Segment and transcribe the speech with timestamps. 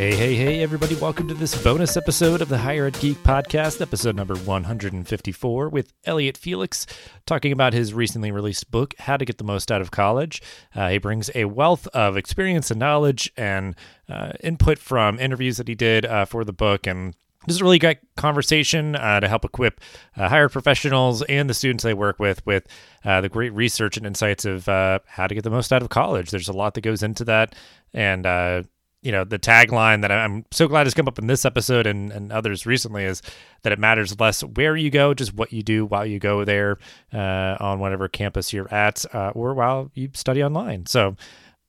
[0.00, 0.94] Hey, hey, hey, everybody.
[0.94, 5.92] Welcome to this bonus episode of the Higher Ed Geek Podcast, episode number 154, with
[6.06, 6.86] Elliot Felix
[7.26, 10.40] talking about his recently released book, How to Get the Most Out of College.
[10.74, 13.76] Uh, he brings a wealth of experience and knowledge and
[14.08, 17.14] uh, input from interviews that he did uh, for the book and
[17.46, 19.80] this is a really great conversation uh, to help equip
[20.16, 22.66] uh, higher professionals and the students they work with with
[23.04, 25.88] uh, the great research and insights of uh, how to get the most out of
[25.88, 26.30] college.
[26.30, 27.54] There's a lot that goes into that,
[27.94, 28.62] and uh,
[29.02, 32.12] you know the tagline that I'm so glad has come up in this episode and,
[32.12, 33.22] and others recently is
[33.62, 36.78] that it matters less where you go, just what you do while you go there
[37.12, 40.86] uh, on whatever campus you're at, or while you study online.
[40.86, 41.16] So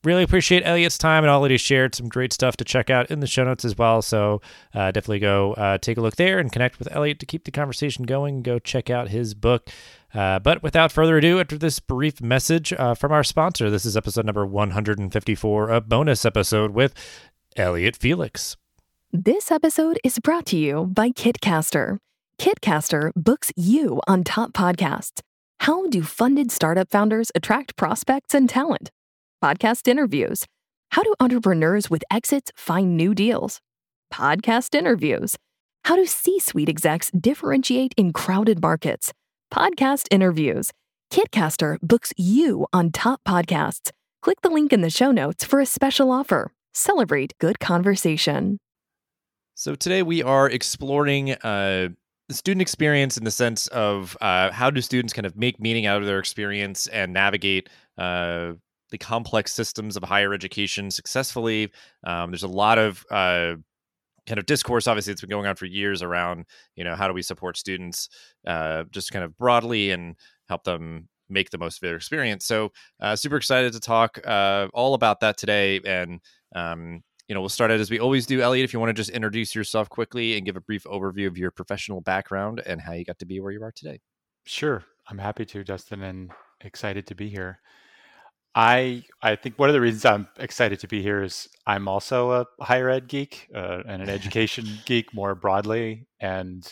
[0.03, 1.95] really appreciate Elliot's time and all that he shared.
[1.95, 4.01] Some great stuff to check out in the show notes as well.
[4.01, 4.41] So
[4.73, 7.51] uh, definitely go uh, take a look there and connect with Elliot to keep the
[7.51, 8.41] conversation going.
[8.41, 9.69] Go check out his book.
[10.13, 13.95] Uh, but without further ado, after this brief message uh, from our sponsor, this is
[13.95, 16.93] episode number 154, a bonus episode with
[17.55, 18.57] Elliot Felix.
[19.11, 21.97] This episode is brought to you by Kitcaster.
[22.37, 25.21] Kitcaster books you on top podcasts.
[25.61, 28.89] How do funded startup founders attract prospects and talent?
[29.43, 30.45] podcast interviews.
[30.91, 33.59] How do entrepreneurs with exits find new deals?
[34.13, 35.35] Podcast interviews.
[35.85, 39.13] How do C suite execs differentiate in crowded markets?
[39.51, 40.71] Podcast interviews.
[41.11, 43.91] Kitcaster books you on top podcasts.
[44.21, 46.53] Click the link in the show notes for a special offer.
[46.73, 48.59] Celebrate good conversation.
[49.55, 51.89] So, today we are exploring uh,
[52.29, 55.85] the student experience in the sense of uh, how do students kind of make meaning
[55.85, 58.53] out of their experience and navigate uh,
[58.89, 61.73] the complex systems of higher education successfully.
[62.05, 63.55] Um, there's a lot of uh,
[64.27, 67.13] kind of discourse, obviously, it's been going on for years around, you know, how do
[67.13, 68.09] we support students
[68.45, 70.15] uh, just kind of broadly and
[70.47, 72.45] help them make the most of their experience.
[72.45, 75.79] So, uh, super excited to talk uh, all about that today.
[75.85, 76.19] And,
[76.55, 78.41] um, you know, we'll start out as we always do.
[78.41, 81.37] Elliot, if you want to just introduce yourself quickly and give a brief overview of
[81.37, 83.99] your professional background and how you got to be where you are today.
[84.45, 84.83] Sure.
[85.07, 86.31] I'm happy to, Dustin, and
[86.61, 87.59] excited to be here.
[88.55, 92.31] I I think one of the reasons I'm excited to be here is I'm also
[92.31, 96.71] a higher ed geek uh, and an education geek more broadly, and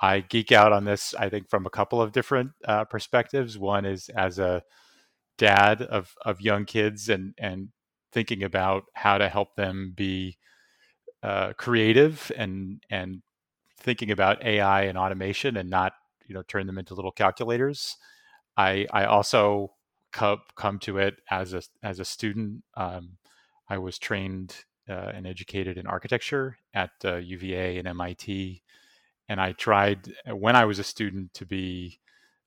[0.00, 1.14] I geek out on this.
[1.18, 3.58] I think from a couple of different uh, perspectives.
[3.58, 4.62] One is as a
[5.38, 7.70] dad of of young kids and and
[8.12, 10.38] thinking about how to help them be
[11.22, 13.22] uh, creative and and
[13.80, 15.94] thinking about AI and automation and not
[16.26, 17.96] you know turn them into little calculators.
[18.56, 19.72] I I also
[20.12, 22.64] come come to it as a as a student.
[22.74, 23.18] Um,
[23.68, 24.56] I was trained
[24.88, 28.62] uh, and educated in architecture at uh, UVA and MIT,
[29.28, 32.00] and I tried uh, when I was a student to be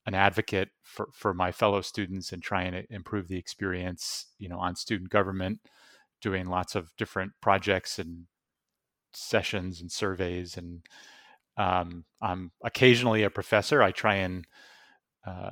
[0.05, 4.57] an advocate for, for my fellow students and trying to improve the experience, you know,
[4.57, 5.59] on student government,
[6.22, 8.25] doing lots of different projects and
[9.13, 10.57] sessions and surveys.
[10.57, 10.81] And
[11.57, 13.83] um, I'm occasionally a professor.
[13.83, 14.47] I try and
[15.25, 15.51] uh,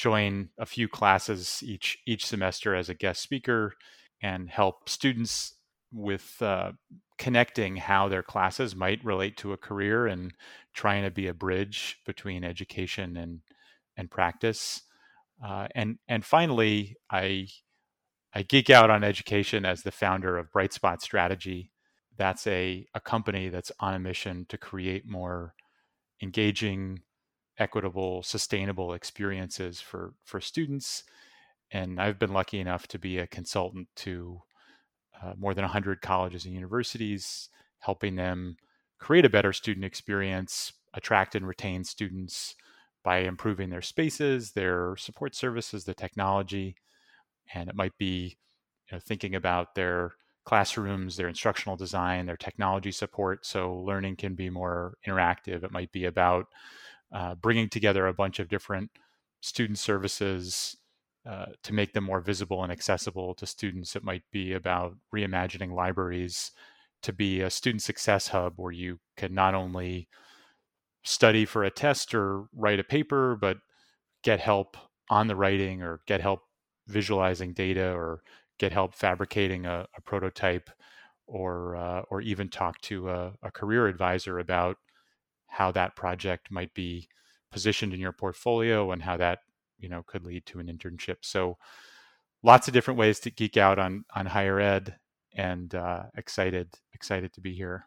[0.00, 3.74] join a few classes each each semester as a guest speaker
[4.22, 5.56] and help students
[5.92, 6.72] with uh,
[7.18, 10.32] connecting how their classes might relate to a career and
[10.72, 13.40] trying to be a bridge between education and
[13.98, 14.82] and practice.
[15.44, 17.48] Uh, and and finally, I
[18.32, 21.72] I geek out on education as the founder of Brightspot Strategy.
[22.16, 25.52] That's a a company that's on a mission to create more
[26.22, 27.02] engaging
[27.60, 31.04] equitable, sustainable experiences for for students.
[31.70, 34.40] And I've been lucky enough to be a consultant to
[35.22, 37.48] uh, more than 100 colleges and universities,
[37.80, 38.56] helping them
[38.98, 42.56] create a better student experience, attract and retain students
[43.04, 46.74] by improving their spaces, their support services, the technology.
[47.54, 48.36] And it might be
[48.90, 54.34] you know, thinking about their classrooms, their instructional design, their technology support, so learning can
[54.34, 55.62] be more interactive.
[55.62, 56.46] It might be about
[57.12, 58.90] uh, bringing together a bunch of different
[59.40, 60.76] student services
[61.28, 63.94] uh, to make them more visible and accessible to students.
[63.94, 66.52] It might be about reimagining libraries
[67.02, 70.08] to be a student success hub where you can not only
[71.02, 73.58] study for a test or write a paper, but
[74.22, 74.76] get help
[75.08, 76.42] on the writing or get help
[76.86, 78.22] visualizing data or
[78.58, 80.70] get help fabricating a, a prototype
[81.26, 84.76] or uh, or even talk to a, a, career advisor about
[85.50, 87.08] how that project might be
[87.50, 89.40] positioned in your portfolio and how that
[89.78, 91.56] you know could lead to an internship so
[92.42, 94.96] lots of different ways to geek out on on higher ed
[95.34, 97.86] and uh, excited excited to be here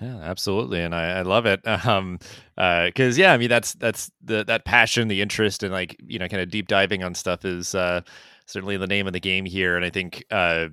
[0.00, 1.60] yeah, absolutely, and I, I love it.
[1.86, 2.18] Um,
[2.56, 6.18] because uh, yeah, I mean that's that's the that passion, the interest, and like you
[6.18, 8.00] know, kind of deep diving on stuff is uh
[8.46, 9.76] certainly the name of the game here.
[9.76, 10.68] And I think uh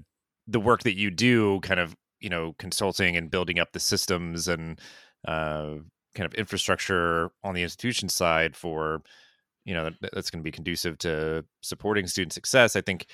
[0.48, 4.48] the work that you do kind of you know consulting and building up the systems
[4.48, 4.80] and
[5.28, 5.76] uh,
[6.16, 9.02] kind of infrastructure on the institution side for
[9.66, 13.08] you know that, that's going to be conducive to supporting student success i think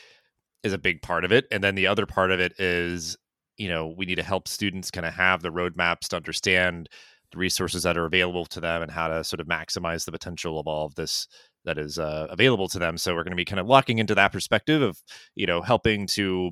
[0.64, 1.46] is a big part of it.
[1.52, 3.18] And then the other part of it is
[3.58, 6.90] you know we need to help students kind of have the roadmaps to understand
[7.32, 10.60] the resources that are available to them and how to sort of maximize the potential
[10.60, 11.28] of all of this
[11.66, 12.98] that is uh, available to them.
[12.98, 15.02] So we're going to be kind of locking into that perspective of
[15.36, 16.52] you know helping to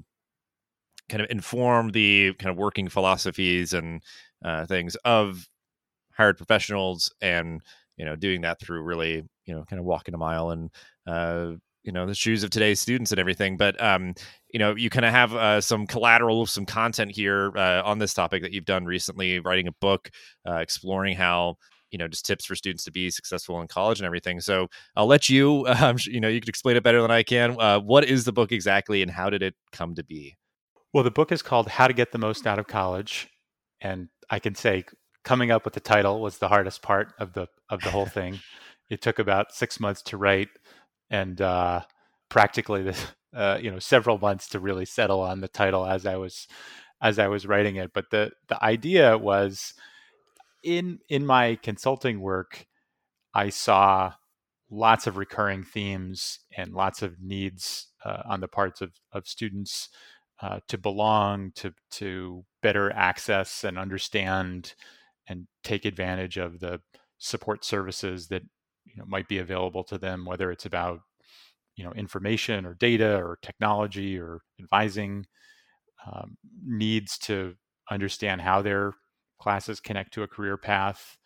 [1.10, 4.02] kind of inform the kind of working philosophies and
[4.44, 5.48] uh, things of
[6.16, 7.62] hired professionals and
[7.98, 10.70] you know doing that through really you know kind of walking a mile and
[11.08, 11.52] uh,
[11.84, 13.58] you know the shoes of today's students and everything.
[13.58, 14.16] But um
[14.52, 18.14] you know you kind of have uh, some collateral some content here uh, on this
[18.14, 20.10] topic that you've done recently writing a book
[20.48, 21.56] uh, exploring how
[21.92, 24.42] you know just tips for students to be successful in college and everything.
[24.42, 27.56] So i'll let you um, you know you can explain it better than i can.
[27.60, 30.36] Uh, what is the book exactly and how did it come to be?
[30.94, 33.30] Well the book is called how to get the most out of college
[33.80, 34.84] and i can say
[35.26, 38.40] coming up with the title was the hardest part of the of the whole thing
[38.90, 40.50] it took about six months to write
[41.10, 41.82] and uh,
[42.30, 42.98] practically the,
[43.34, 46.48] uh, you know several months to really settle on the title as I was
[47.02, 47.92] as I was writing it.
[47.94, 49.74] But the the idea was
[50.64, 52.66] in in my consulting work,
[53.34, 54.14] I saw
[54.70, 59.90] lots of recurring themes and lots of needs uh, on the parts of of students
[60.42, 64.74] uh, to belong, to to better access and understand
[65.28, 66.82] and take advantage of the
[67.18, 68.44] support services that
[68.86, 71.00] you know might be available to them, whether it's about
[71.76, 75.26] you know information or data or technology or advising,
[76.06, 77.56] um, needs to
[77.90, 78.94] understand how their
[79.40, 81.18] classes connect to a career path,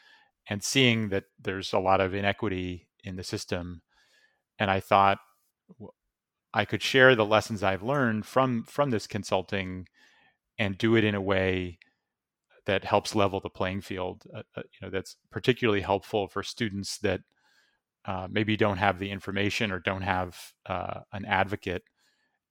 [0.49, 3.81] and seeing that there's a lot of inequity in the system.
[4.57, 5.19] And I thought
[6.53, 9.87] I could share the lessons I've learned from from this consulting
[10.57, 11.79] and do it in a way
[12.69, 14.21] that helps level the playing field.
[14.31, 17.21] Uh, uh, you know, that's particularly helpful for students that
[18.05, 20.37] uh, maybe don't have the information or don't have
[20.67, 21.81] uh, an advocate,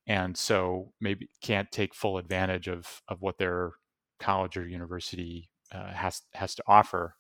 [0.09, 3.75] and so maybe can't take full advantage of of what their
[4.19, 7.15] college or university uh, has has to offer.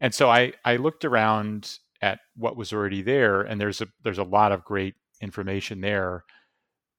[0.00, 4.16] And so I I looked around at what was already there, and there's a there's
[4.16, 6.24] a lot of great information there,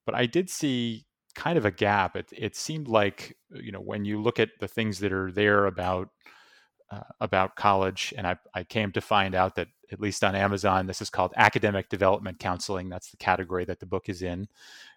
[0.06, 2.16] but I did see kind of a gap.
[2.16, 5.66] It it seemed like you know when you look at the things that are there
[5.66, 6.10] about
[6.92, 10.88] uh, about college, and I, I came to find out that at least on Amazon,
[10.88, 12.90] this is called academic development counseling.
[12.90, 14.48] That's the category that the book is in.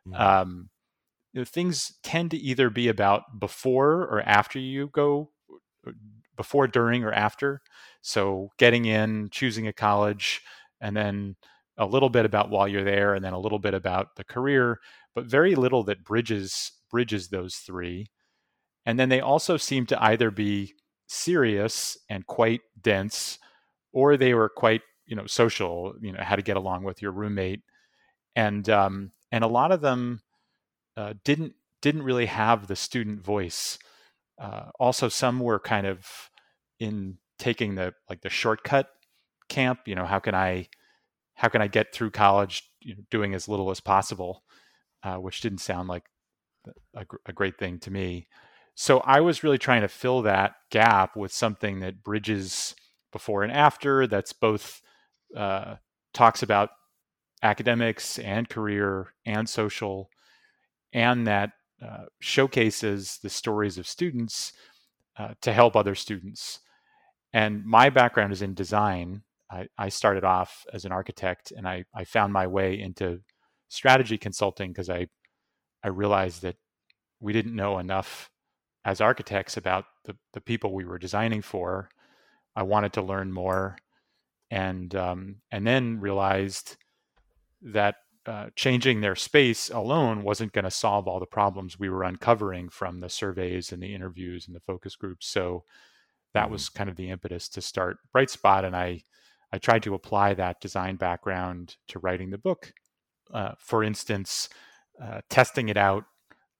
[0.06, 0.20] Mm-hmm.
[0.20, 0.70] Um,
[1.32, 5.30] you know, things tend to either be about before or after you go,
[5.86, 5.92] uh,
[6.36, 7.60] before, during, or after.
[8.02, 10.42] So getting in, choosing a college,
[10.80, 11.36] and then
[11.76, 14.80] a little bit about while you're there, and then a little bit about the career,
[15.14, 18.06] but very little that bridges bridges those three.
[18.86, 20.74] And then they also seem to either be
[21.08, 23.38] serious and quite dense,
[23.92, 25.94] or they were quite you know social.
[26.00, 27.62] You know how to get along with your roommate,
[28.36, 30.20] and um, and a lot of them
[30.96, 33.78] uh, didn't didn't really have the student voice.
[34.40, 36.30] Uh, also, some were kind of
[36.80, 38.88] in taking the like the shortcut
[39.48, 39.80] camp.
[39.86, 40.68] You know, how can I
[41.34, 44.44] how can I get through college you know, doing as little as possible,
[45.02, 46.04] uh, which didn't sound like
[46.94, 48.26] a, a, great thing to me.
[48.74, 52.74] So I was really trying to fill that gap with something that bridges
[53.12, 54.80] before and after, that's both
[55.36, 55.76] uh,
[56.12, 56.70] talks about
[57.42, 60.10] academics and career and social,
[60.92, 61.50] and that
[61.84, 64.52] uh, showcases the stories of students
[65.18, 66.60] uh, to help other students.
[67.32, 69.22] And my background is in design.
[69.50, 73.20] I, I started off as an architect and I, I found my way into
[73.68, 75.08] strategy consulting because I,
[75.82, 76.56] I realized that
[77.20, 78.30] we didn't know enough
[78.84, 81.88] as architects about the, the people we were designing for.
[82.54, 83.76] I wanted to learn more,
[84.50, 86.76] and um, and then realized
[87.62, 87.96] that
[88.26, 92.68] uh, changing their space alone wasn't going to solve all the problems we were uncovering
[92.68, 95.26] from the surveys and the interviews and the focus groups.
[95.26, 95.64] So
[96.32, 96.52] that mm-hmm.
[96.52, 99.02] was kind of the impetus to start Brightspot, and I
[99.54, 102.72] I tried to apply that design background to writing the book.
[103.32, 104.48] Uh, for instance,
[105.00, 106.04] uh, testing it out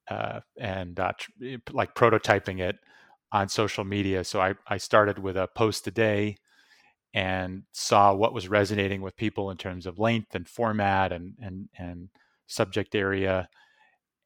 [0.09, 2.77] uh, and uh, tr- eh, like prototyping it
[3.33, 4.23] on social media.
[4.23, 6.37] So I, I started with a post a day
[7.13, 11.69] and saw what was resonating with people in terms of length and format and and
[11.77, 12.11] and
[12.47, 13.49] subject area.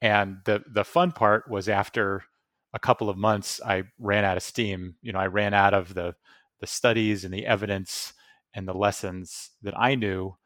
[0.02, 2.22] And the the fun part was after
[2.74, 4.96] a couple of months, I ran out of steam.
[5.00, 6.16] You know, I ran out of the
[6.60, 8.12] the studies and the evidence
[8.54, 10.36] and the lessons that I knew,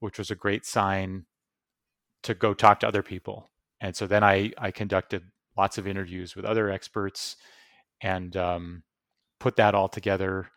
[0.00, 1.26] which was a great sign
[2.22, 3.48] to go talk to other people
[3.80, 5.22] and so then I I conducted
[5.56, 7.36] lots of interviews with other experts,
[8.00, 8.82] and um,
[9.40, 10.50] put that all together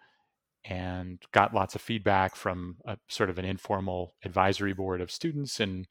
[0.66, 5.60] and got lots of feedback from a sort of an informal advisory board of students
[5.60, 5.88] and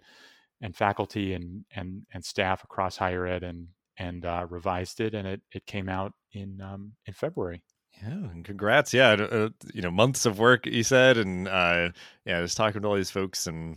[0.60, 5.26] and faculty and and and staff across higher ed and and uh, revised it and
[5.26, 7.62] it it came out in um, in February.
[7.94, 8.94] Yeah, and congrats.
[8.94, 11.90] Yeah, uh, you know, months of work you said, and uh,
[12.24, 13.76] yeah, I was talking to all these folks, and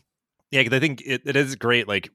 [0.51, 2.10] yeah, because I think it, it is great, like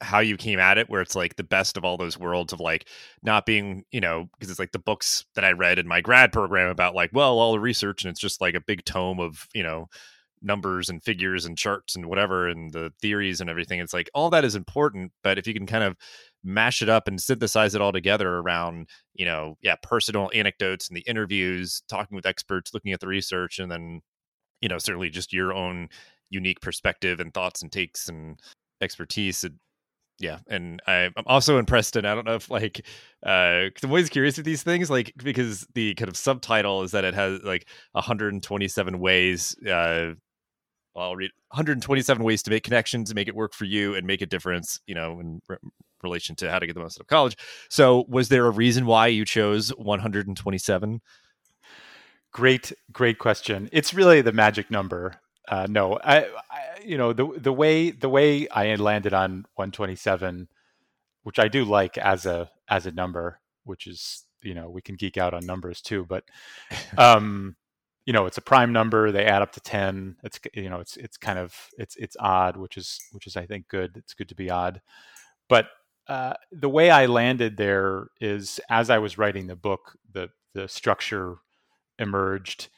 [0.00, 2.60] how you came at it, where it's like the best of all those worlds of
[2.60, 2.88] like
[3.22, 6.32] not being, you know, because it's like the books that I read in my grad
[6.32, 9.46] program about like, well, all the research, and it's just like a big tome of,
[9.54, 9.88] you know,
[10.42, 13.80] numbers and figures and charts and whatever, and the theories and everything.
[13.80, 15.96] It's like all that is important, but if you can kind of
[16.42, 20.96] mash it up and synthesize it all together around, you know, yeah, personal anecdotes and
[20.96, 24.00] the interviews, talking with experts, looking at the research, and then,
[24.60, 25.88] you know, certainly just your own
[26.30, 28.40] unique perspective and thoughts and takes and
[28.80, 29.44] expertise.
[30.18, 31.96] Yeah, and I, am also impressed.
[31.96, 32.86] And I don't know if like,
[33.24, 37.04] uh, I'm always curious with these things, like because the kind of subtitle is that
[37.04, 39.56] it has like 127 ways.
[39.66, 40.12] Uh,
[40.96, 44.26] I'll read 127 ways to make connections make it work for you and make a
[44.26, 44.80] difference.
[44.86, 45.56] You know, in re-
[46.02, 47.36] relation to how to get the most out of college.
[47.68, 51.00] So, was there a reason why you chose 127?
[52.32, 53.68] Great, great question.
[53.72, 55.20] It's really the magic number
[55.50, 56.26] uh, no, I, I,
[56.84, 60.48] you know, the the way the way I landed on 127,
[61.24, 64.94] which I do like as a as a number, which is you know we can
[64.94, 66.22] geek out on numbers too, but
[66.96, 67.56] um,
[68.06, 69.12] you know it's a prime number.
[69.12, 70.16] They add up to 10.
[70.24, 73.46] It's you know it's it's kind of it's it's odd, which is which is I
[73.46, 73.96] think good.
[73.96, 74.80] It's good to be odd,
[75.48, 75.66] but
[76.08, 80.68] uh, the way I landed there is as I was writing the book, the the
[80.68, 81.36] structure
[81.98, 82.68] emerged,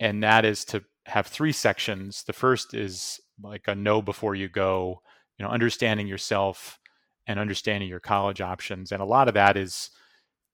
[0.00, 2.24] and that is to have three sections.
[2.24, 5.02] The first is like a know before you go,
[5.38, 6.78] you know, understanding yourself
[7.26, 8.92] and understanding your college options.
[8.92, 9.90] And a lot of that is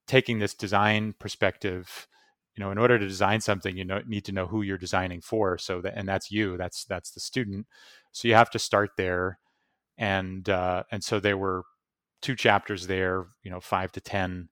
[0.07, 2.07] taking this design perspective.
[2.57, 5.21] You know, in order to design something, you know, need to know who you're designing
[5.21, 5.59] for.
[5.59, 6.57] So that, and that's you.
[6.57, 7.67] That's that's the student.
[8.13, 9.39] So you have to start there.
[9.99, 11.65] And uh, and so there were
[12.23, 13.27] two chapters there.
[13.43, 14.49] You know, five to ten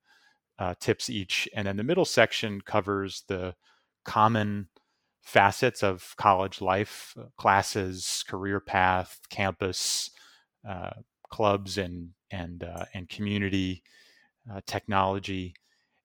[0.58, 3.54] uh, tips each, and then the middle section covers the
[4.04, 4.68] common
[5.22, 10.10] facets of college life uh, classes career path campus
[10.68, 10.90] uh,
[11.30, 13.82] clubs and and uh, and community
[14.52, 15.54] uh, technology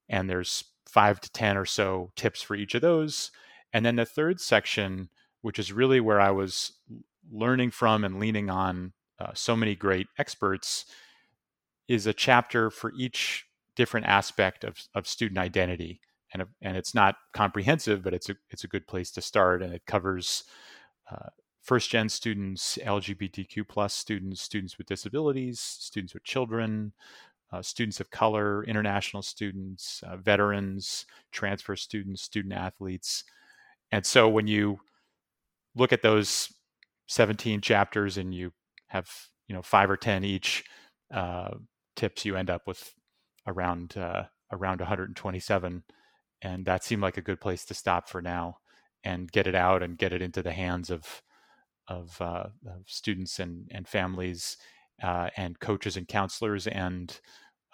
[0.08, 3.30] and there's five to ten or so tips for each of those.
[3.72, 6.72] And then the third section which is really where i was
[7.30, 10.84] learning from and leaning on uh, so many great experts
[11.88, 16.00] is a chapter for each different aspect of, of student identity.
[16.32, 19.72] And and it's not comprehensive, but it's a it's a good place to start, and
[19.72, 20.44] it covers
[21.10, 21.30] uh,
[21.62, 26.92] first gen students, LGBTQ plus students, students with disabilities, students with children,
[27.52, 33.24] uh, students of color, international students, uh, veterans, transfer students, student athletes,
[33.90, 34.80] and so when you
[35.74, 36.52] look at those
[37.08, 38.52] 17 chapters and you
[38.88, 39.10] have
[39.46, 40.64] you know five or ten each
[41.12, 41.50] uh,
[41.96, 42.92] tips, you end up with
[43.46, 45.82] around uh, around 127
[46.42, 48.58] and that seemed like a good place to stop for now
[49.04, 51.22] and get it out and get it into the hands of
[51.88, 54.58] of, uh, of students and and families
[55.02, 57.20] uh, and coaches and counselors and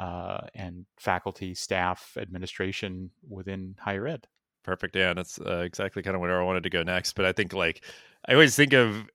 [0.01, 4.27] uh, and faculty, staff, administration within higher ed.
[4.65, 4.97] Perfect.
[4.97, 7.13] Yeah, that's uh, exactly kind of where I wanted to go next.
[7.15, 7.85] But I think like
[8.27, 9.07] I always think of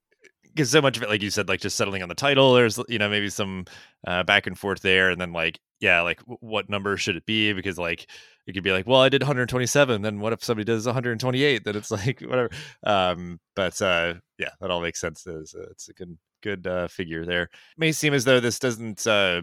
[0.43, 2.53] because so much of it, like you said, like just settling on the title.
[2.53, 3.65] There's you know maybe some
[4.05, 7.53] uh, back and forth there, and then like yeah, like what number should it be?
[7.53, 8.07] Because like
[8.45, 10.01] it could be like, well, I did 127.
[10.01, 11.63] Then what if somebody does 128?
[11.63, 12.49] Then it's like whatever.
[12.83, 15.25] Um, but uh, yeah, that all makes sense.
[15.27, 17.43] It's, it's a good good uh, figure there.
[17.43, 19.41] It may seem as though this doesn't uh,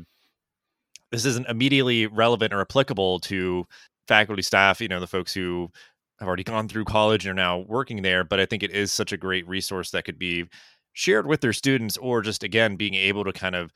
[1.13, 3.67] this isn't immediately relevant or applicable to
[4.09, 4.81] faculty, staff.
[4.81, 5.71] You know, the folks who
[6.19, 8.25] have already gone through college and are now working there.
[8.25, 10.47] But I think it is such a great resource that could be
[10.95, 13.73] shared with their students, or just again being able to kind of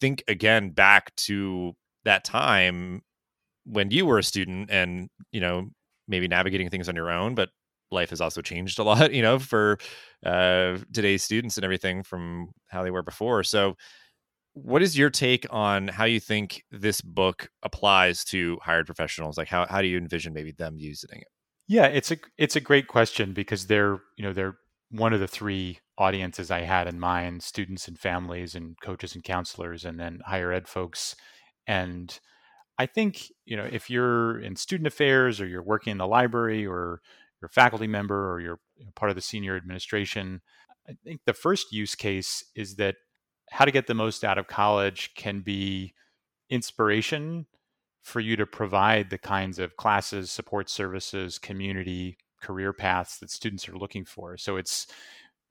[0.00, 1.74] think again back to
[2.04, 3.02] that time
[3.64, 5.70] when you were a student and you know
[6.06, 7.48] maybe navigating things on your own but
[7.94, 9.78] life has also changed a lot you know for
[10.24, 13.42] uh, today's students and everything from how they were before.
[13.42, 13.74] So
[14.54, 19.36] what is your take on how you think this book applies to hired professionals?
[19.36, 21.28] Like how, how do you envision maybe them using it?
[21.66, 24.56] Yeah it's a it's a great question because they're you know they're
[24.90, 29.24] one of the three audiences i had in mind students and families and coaches and
[29.24, 31.16] counselors and then higher ed folks.
[31.66, 32.18] And
[32.78, 36.66] I think, you know, if you're in student affairs or you're working in the library
[36.66, 37.00] or
[37.44, 38.60] you're a faculty member or you're
[38.94, 40.40] part of the senior administration,
[40.88, 42.96] I think the first use case is that
[43.50, 45.92] how to get the most out of college can be
[46.48, 47.46] inspiration
[48.00, 53.68] for you to provide the kinds of classes, support services, community, career paths that students
[53.68, 54.38] are looking for.
[54.38, 54.86] So it's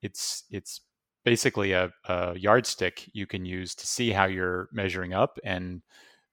[0.01, 0.81] it's it's
[1.23, 5.83] basically a, a yardstick you can use to see how you're measuring up and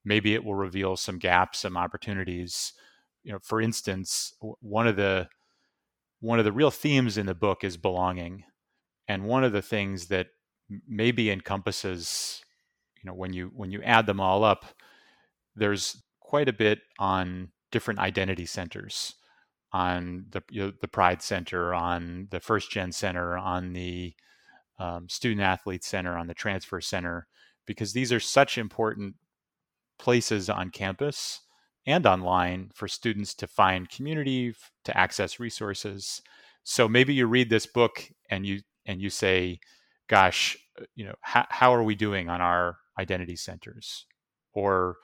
[0.07, 2.73] maybe it will reveal some gaps some opportunities
[3.23, 5.29] you know for instance one of the
[6.21, 8.45] one of the real themes in the book is belonging.
[9.09, 10.29] And one of the things that
[10.87, 12.43] maybe encompasses
[13.03, 14.67] you know when you when you add them all up
[15.57, 19.15] there's quite a bit on different identity centers.
[19.73, 24.15] On the you know, the pride center on the first gen center on the
[24.81, 27.29] um, student athlete center on the transfer center
[27.67, 29.15] because these are such important
[29.97, 31.41] places on campus
[31.87, 36.21] and online for students to find community to access resources.
[36.63, 39.61] So maybe you read this book and you and you say
[40.09, 44.07] gosh uh, you know how, how are we doing on our identity centers?
[44.53, 44.97] Or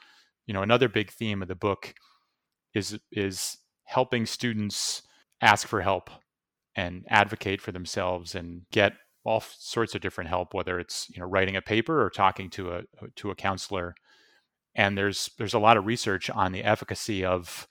[0.46, 1.94] you know another big theme of the book
[2.74, 5.02] is is helping students
[5.40, 6.10] ask for help
[6.74, 8.92] and advocate for themselves and get
[9.24, 12.72] all sorts of different help whether it's you know writing a paper or talking to
[12.72, 12.82] a
[13.16, 13.94] to a counselor
[14.76, 17.66] and there's there's a lot of research on the efficacy of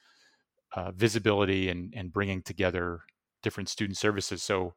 [0.75, 3.01] uh, visibility and and bringing together
[3.43, 4.43] different student services.
[4.43, 4.73] So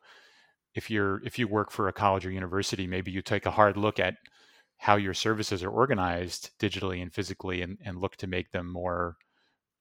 [0.74, 3.76] if you're if you work for a college or university maybe you take a hard
[3.76, 4.14] look at
[4.76, 9.16] how your services are organized digitally and physically and, and look to make them more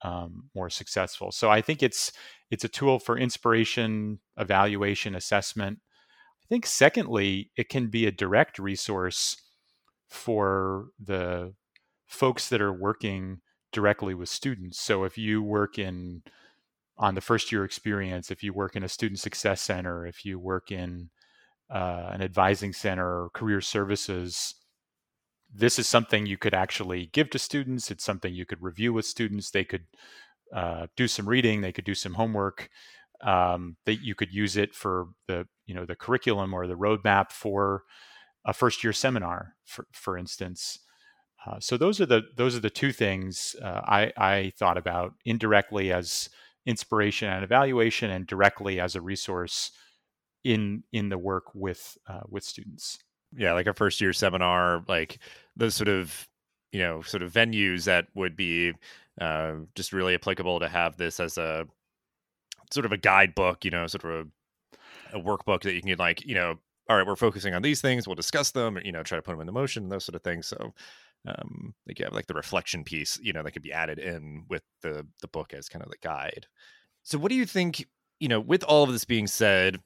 [0.03, 1.31] um, more successful.
[1.31, 2.11] So i think it's
[2.49, 5.79] it's a tool for inspiration evaluation assessment.
[6.43, 9.35] I think secondly it can be a direct resource
[10.07, 11.53] for the
[12.07, 13.39] folks that are working
[13.71, 14.79] directly with students.
[14.79, 16.23] So if you work in
[16.97, 20.39] on the first year experience if you work in a student success center if you
[20.39, 21.09] work in
[21.69, 24.55] uh, an advising center or career services
[25.53, 27.89] this is something you could actually give to students.
[27.89, 29.51] It's something you could review with students.
[29.51, 29.85] They could
[30.53, 32.69] uh, do some reading they could do some homework
[33.21, 37.31] um, that you could use it for the you know the curriculum or the roadmap
[37.31, 37.83] for
[38.45, 40.79] a first year seminar for, for instance
[41.47, 45.13] uh, so those are the those are the two things uh, I, I thought about
[45.25, 46.29] indirectly as
[46.65, 49.71] inspiration and evaluation and directly as a resource
[50.43, 52.99] in in the work with uh, with students.
[53.35, 55.19] Yeah like a first year seminar like
[55.55, 56.27] those sort of
[56.71, 58.73] you know sort of venues that would be
[59.21, 61.65] uh, just really applicable to have this as a
[62.73, 64.27] sort of a guidebook you know sort of
[65.13, 66.55] a, a workbook that you can like you know
[66.89, 69.31] all right we're focusing on these things we'll discuss them you know try to put
[69.31, 70.73] them into motion those sort of things so
[71.25, 74.45] um like you have like the reflection piece you know that could be added in
[74.49, 76.45] with the the book as kind of the guide.
[77.03, 77.85] So what do you think
[78.19, 79.79] you know with all of this being said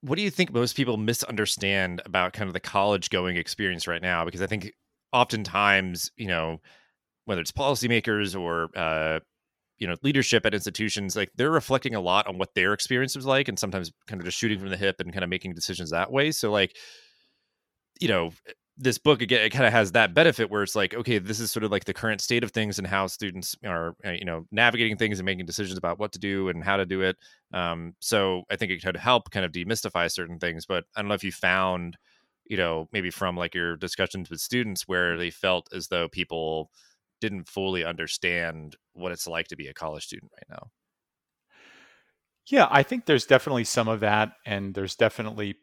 [0.00, 4.02] what do you think most people misunderstand about kind of the college going experience right
[4.02, 4.24] now?
[4.24, 4.72] Because i think
[5.12, 6.58] oftentimes you know
[7.24, 9.18] whether it's policymakers or uh
[9.78, 13.26] you know leadership at institutions like they're reflecting a lot on what their experience was
[13.26, 15.90] like and sometimes kind of just shooting from the hip and kind of making decisions
[15.90, 16.30] that way.
[16.30, 16.76] So like
[18.00, 18.30] you know
[18.78, 21.50] this book again it kind of has that benefit where it's like okay this is
[21.50, 24.46] sort of like the current state of things and how students are uh, you know
[24.52, 27.16] navigating things and making decisions about what to do and how to do it.
[27.52, 31.08] Um, so i think it could help kind of demystify certain things but i don't
[31.08, 31.96] know if you found
[32.46, 36.70] you know maybe from like your discussions with students where they felt as though people
[37.20, 40.68] didn't fully understand what it's like to be a college student right now.
[42.46, 45.56] Yeah i think there's definitely some of that and there's definitely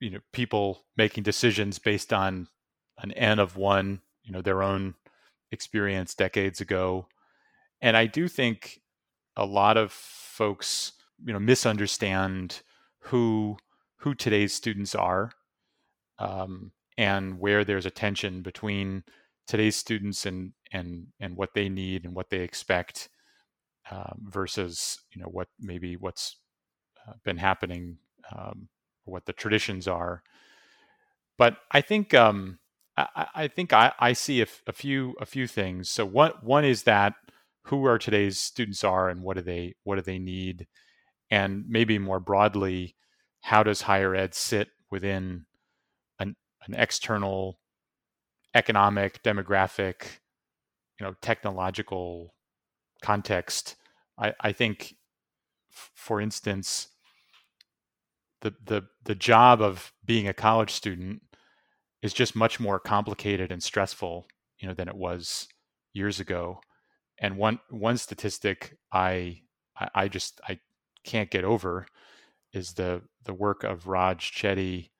[0.00, 2.48] you know people making decisions based on
[2.98, 4.94] an n of one you know their own
[5.52, 7.06] experience decades ago.
[7.80, 8.80] And i do think
[9.36, 10.92] a lot of folks
[11.24, 12.62] you know misunderstand
[12.98, 13.56] who
[13.98, 15.32] who today's students are
[16.18, 19.02] um, and where there's a tension between
[19.46, 23.08] today's students and and and what they need and what they expect
[23.90, 26.36] um, versus you know what maybe what's
[27.06, 27.98] uh, been happening
[28.36, 28.68] um,
[29.04, 30.22] what the traditions are.
[31.36, 32.58] But I think um,
[32.96, 35.88] I, I, think I, I see a, a, few a few things.
[35.88, 37.14] So one one is that
[37.64, 40.66] who are today's students are and what do they what do they need,
[41.30, 42.94] and maybe more broadly,
[43.40, 45.46] how does higher ed sit within
[46.18, 46.36] an,
[46.66, 47.58] an external
[48.54, 50.20] economic, demographic,
[51.00, 52.34] you know, technological
[53.02, 53.76] context?
[54.18, 54.94] I, I think,
[55.72, 56.88] f- for instance,
[58.44, 61.22] the the the job of being a college student
[62.02, 64.26] is just much more complicated and stressful,
[64.58, 65.48] you know, than it was
[65.94, 66.60] years ago.
[67.18, 69.40] And one one statistic I
[69.76, 70.60] I, I just I
[71.04, 71.86] can't get over
[72.52, 74.90] is the the work of Raj Chetty,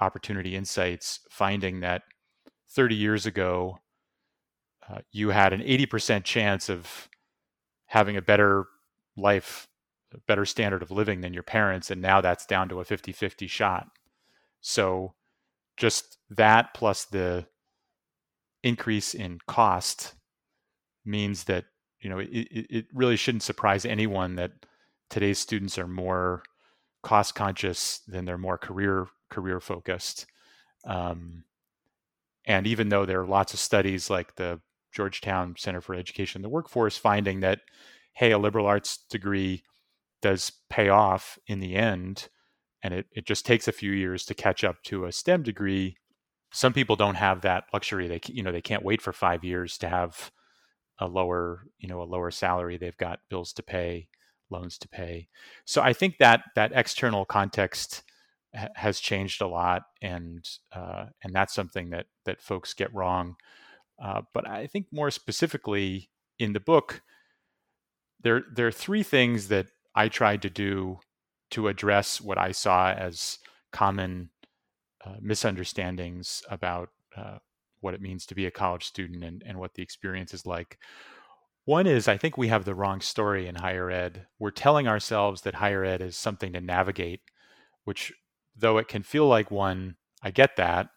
[0.00, 2.02] Opportunity Insights, finding that
[2.70, 3.78] 30 years ago,
[4.88, 7.08] uh, you had an 80% chance of
[7.86, 8.66] having a better
[9.16, 9.67] life,
[10.26, 13.46] better standard of living than your parents, and now that's down to a 50 50
[13.46, 13.88] shot.
[14.60, 15.14] So
[15.76, 17.46] just that plus the
[18.62, 20.14] increase in cost
[21.04, 21.64] means that
[22.00, 24.52] you know it, it really shouldn't surprise anyone that
[25.08, 26.42] today's students are more
[27.02, 30.26] cost conscious than they're more career career focused
[30.84, 31.44] um,
[32.44, 34.60] and even though there are lots of studies like the
[34.92, 37.60] georgetown center for education in the workforce finding that
[38.14, 39.62] hey a liberal arts degree
[40.22, 42.28] does pay off in the end
[42.82, 45.96] and it, it just takes a few years to catch up to a stem degree
[46.52, 48.08] some people don't have that luxury.
[48.08, 50.30] They you know they can't wait for five years to have
[50.98, 52.76] a lower you know a lower salary.
[52.76, 54.08] They've got bills to pay
[54.50, 55.28] loans to pay.
[55.66, 58.02] So i think that that external context
[58.54, 63.36] ha- has changed a lot and uh, and that's something that that folks get wrong.
[64.02, 67.02] Uh, but i think more specifically in the book
[68.22, 69.66] there there are three things that
[69.98, 70.98] i tried to do
[71.50, 73.38] to address what i saw as
[73.72, 74.30] common
[75.04, 77.38] uh, misunderstandings about uh,
[77.80, 80.78] what it means to be a college student and, and what the experience is like.
[81.64, 84.26] One is I think we have the wrong story in higher ed.
[84.38, 87.20] We're telling ourselves that higher ed is something to navigate,
[87.84, 88.12] which,
[88.56, 90.88] though it can feel like one, I get that.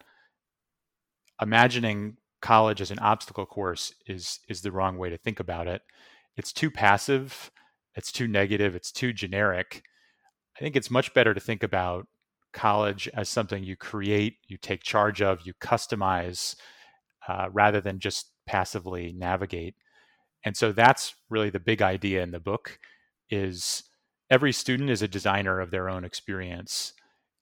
[1.41, 5.81] Imagining college as an obstacle course is is the wrong way to think about it.
[6.37, 7.51] It's too passive,
[7.95, 9.83] it's too negative, it's too generic.
[10.57, 12.07] I think it's much better to think about
[12.53, 16.55] college as something you create, you take charge of, you customize,
[17.27, 19.75] uh, rather than just passively navigate.
[20.43, 22.79] And so that's really the big idea in the book
[23.29, 23.83] is
[24.29, 26.93] every student is a designer of their own experience.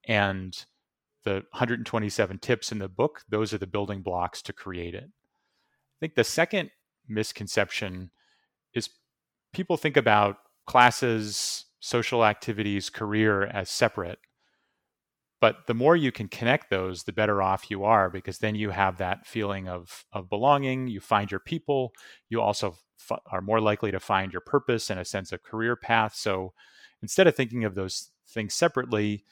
[0.08, 0.54] And
[1.24, 5.06] the 127 tips in the book, those are the building blocks to create it.
[5.06, 6.72] I think the second
[7.08, 8.12] misconception
[8.74, 8.90] is
[9.54, 14.20] people think about classes, social activities, career as separate.
[15.42, 18.72] But the more you can connect those, the better off you are because then you
[18.72, 20.88] have that feeling of, of belonging.
[20.88, 21.94] You find your people.
[22.28, 25.78] You also f- are more likely to find your purpose and a sense of career
[25.78, 26.14] path.
[26.14, 26.54] So
[27.02, 29.24] instead of thinking of those things separately,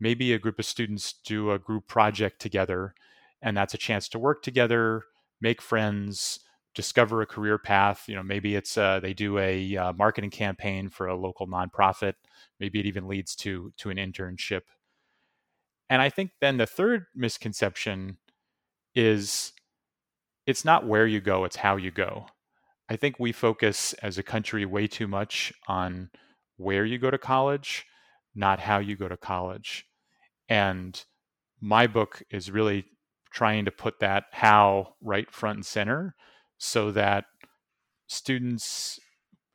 [0.00, 2.94] maybe a group of students do a group project together,
[3.40, 5.04] and that's a chance to work together,
[5.40, 6.40] make friends,
[6.74, 8.04] discover a career path.
[8.08, 12.14] You know, maybe it's uh, they do a uh, marketing campaign for a local nonprofit.
[12.60, 14.62] Maybe it even leads to to an internship
[15.90, 18.18] and I think then the third misconception
[18.94, 19.52] is
[20.46, 22.26] it's not where you go, it's how you go.
[22.88, 26.10] I think we focus as a country way too much on
[26.56, 27.86] where you go to college,
[28.34, 29.86] not how you go to college.
[30.48, 31.02] And
[31.60, 32.84] my book is really
[33.32, 36.14] trying to put that how right front and center
[36.58, 37.24] so that
[38.06, 38.98] students,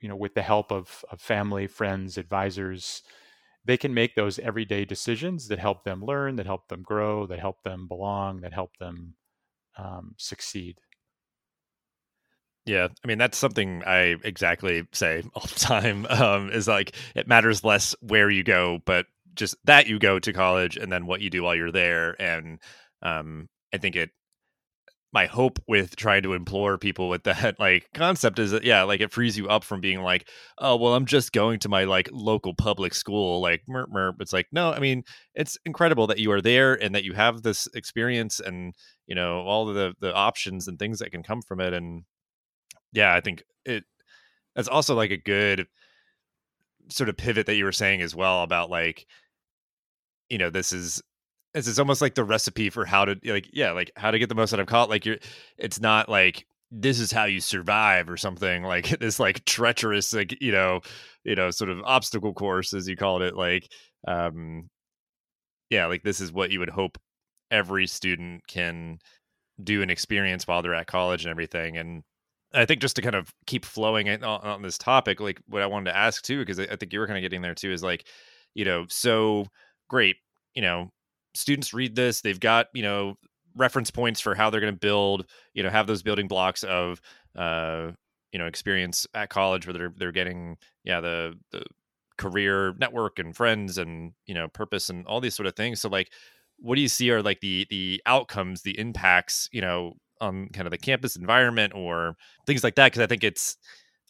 [0.01, 3.01] you know, with the help of, of family, friends, advisors,
[3.65, 7.39] they can make those everyday decisions that help them learn, that help them grow, that
[7.39, 9.15] help them belong, that help them
[9.77, 10.79] um, succeed.
[12.65, 16.05] Yeah, I mean that's something I exactly say all the time.
[16.07, 20.33] Um, is like it matters less where you go, but just that you go to
[20.33, 22.19] college and then what you do while you're there.
[22.21, 22.59] And
[23.01, 24.12] um, I think it
[25.11, 29.01] my hope with trying to implore people with that like concept is that yeah like
[29.01, 30.27] it frees you up from being like
[30.59, 34.33] oh well i'm just going to my like local public school like merp merp it's
[34.33, 37.67] like no i mean it's incredible that you are there and that you have this
[37.73, 38.73] experience and
[39.07, 42.03] you know all the the options and things that can come from it and
[42.93, 43.83] yeah i think it
[44.55, 45.67] that's also like a good
[46.89, 49.05] sort of pivot that you were saying as well about like
[50.29, 51.01] you know this is
[51.53, 54.29] it's, it's almost like the recipe for how to like yeah like how to get
[54.29, 55.17] the most out of college like you're
[55.57, 60.35] it's not like this is how you survive or something like this like treacherous like
[60.41, 60.81] you know
[61.23, 63.67] you know sort of obstacle course as you called it like
[64.07, 64.69] um
[65.69, 66.97] yeah like this is what you would hope
[67.51, 68.99] every student can
[69.63, 72.03] do an experience while they're at college and everything and
[72.53, 75.65] i think just to kind of keep flowing on, on this topic like what i
[75.65, 77.71] wanted to ask too because I, I think you were kind of getting there too
[77.71, 78.07] is like
[78.53, 79.45] you know so
[79.89, 80.17] great
[80.53, 80.91] you know
[81.39, 83.15] students read this, they've got, you know,
[83.56, 87.02] reference points for how they're going to build, you know, have those building blocks of,
[87.36, 87.91] uh,
[88.32, 91.63] you know, experience at college where they're, they're getting, yeah, the, the
[92.17, 95.82] career network and friends and, you know, purpose and all these sort of things.
[95.82, 96.12] So like,
[96.58, 100.67] what do you see are like the, the outcomes, the impacts, you know, on kind
[100.67, 102.93] of the campus environment or things like that?
[102.93, 103.58] Cause I think it's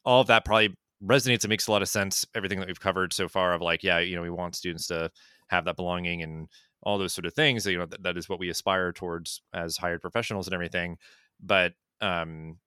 [0.04, 2.26] all of that probably resonates It makes a lot of sense.
[2.36, 5.10] Everything that we've covered so far of like, yeah, you know, we want students to
[5.48, 6.48] have that belonging and
[6.84, 7.65] all those sort of things.
[7.65, 10.98] You know, that, that is what we aspire towards as hired professionals and everything.
[11.42, 12.58] But um,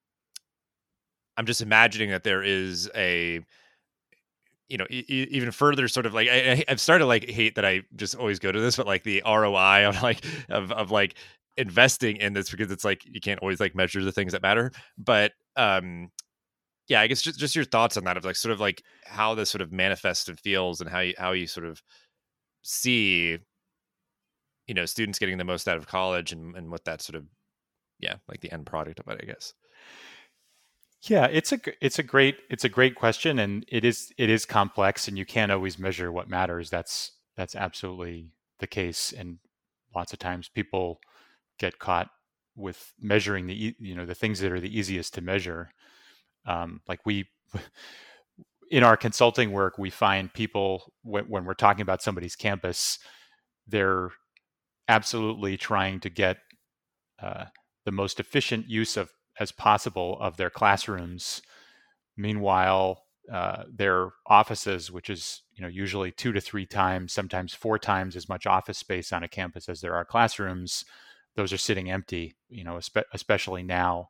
[1.37, 3.41] I'm just imagining that there is a
[4.69, 7.83] you know, e- even further sort of like I, have started like hate that I
[7.95, 11.15] just always go to this, but like the ROI of like of of like
[11.59, 14.73] investing in this because it's like you can't always like measure the things that matter.
[14.97, 16.11] But um
[16.89, 19.35] yeah, I guess just just your thoughts on that of like sort of like how
[19.35, 21.83] this sort of manifests and feels and how you how you sort of
[22.63, 23.39] see
[24.73, 27.27] you know students getting the most out of college and and what that sort of
[27.99, 29.53] yeah like the end product of it i guess
[31.09, 34.45] yeah, it's a it's a great it's a great question, and it is it is
[34.45, 36.71] complex, and you can't always measure what matters.
[36.71, 38.31] That's that's absolutely
[38.61, 39.39] the case, and
[39.97, 41.01] lots of times people
[41.59, 42.09] get caught
[42.55, 45.71] with measuring the you know the things that are the easiest to measure.
[46.47, 47.29] Um, like we
[48.71, 53.01] in our consulting work, we find people when, when we're talking about somebody's campus,
[53.67, 54.11] they're
[54.89, 56.39] absolutely trying to get
[57.21, 57.47] uh,
[57.85, 61.43] the most efficient use of as possible of their classrooms.
[62.17, 67.79] Meanwhile, uh, their offices, which is you know usually two to three times, sometimes four
[67.79, 70.85] times as much office space on a campus as there are classrooms,
[71.37, 72.35] those are sitting empty.
[72.49, 72.79] You know,
[73.13, 74.09] especially now,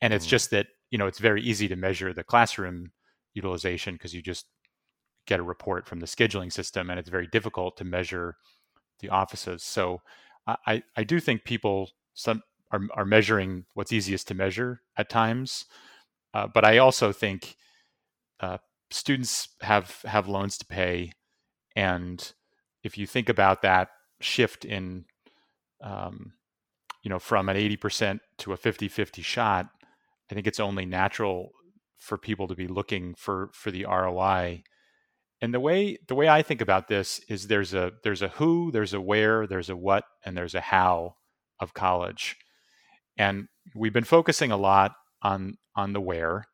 [0.00, 0.30] and it's mm.
[0.30, 2.92] just that you know it's very easy to measure the classroom
[3.34, 4.46] utilization because you just
[5.26, 8.36] get a report from the scheduling system, and it's very difficult to measure
[9.00, 9.62] the offices.
[9.62, 10.00] So
[10.66, 15.66] I I do think people some are, are measuring what's easiest to measure at times.
[16.32, 17.56] Uh, but I also think
[18.40, 18.58] uh,
[18.90, 21.12] students have have loans to pay,
[21.74, 22.32] and
[22.82, 23.88] if you think about that
[24.20, 25.04] shift in,
[25.82, 26.32] um,
[27.02, 29.68] you know, from an 80% to a 50-50 shot,
[30.30, 31.50] I think it's only natural
[31.98, 34.62] for people to be looking for for the ROI.
[35.42, 38.70] And the way the way I think about this is there's a there's a who,
[38.70, 41.16] there's a where, there's a what, and there's a how
[41.58, 42.36] of college.
[43.16, 46.44] And we've been focusing a lot on on the where,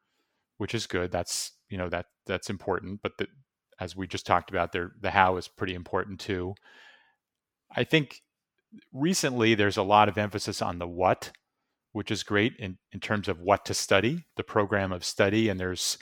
[0.58, 1.10] which is good.
[1.10, 3.00] That's you know that that's important.
[3.02, 3.26] But the,
[3.80, 6.54] as we just talked about, there the how is pretty important too.
[7.74, 8.20] I think
[8.92, 11.32] recently there's a lot of emphasis on the what,
[11.92, 15.48] which is great in, in terms of what to study, the program of study.
[15.48, 15.98] And there's